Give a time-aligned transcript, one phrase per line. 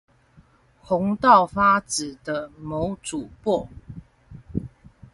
[0.83, 3.69] 紅到發紫的某主播